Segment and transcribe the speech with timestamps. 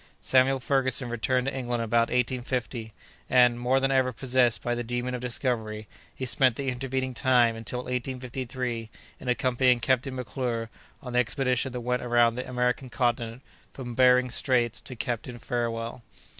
[0.19, 2.91] Samuel Ferguson returned to England about 1850,
[3.29, 7.55] and, more than ever possessed by the demon of discovery, he spent the intervening time,
[7.55, 10.71] until 1853, in accompanying Captain McClure
[11.03, 13.43] on the expedition that went around the American Continent
[13.73, 16.01] from Behring's Straits to Cape Farewell.